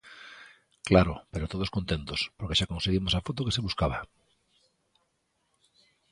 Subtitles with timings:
[0.89, 3.99] Claro, pero todos contentos porque xa conseguimos a foto que se buscaba.